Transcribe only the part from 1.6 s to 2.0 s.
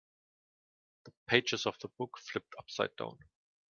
of the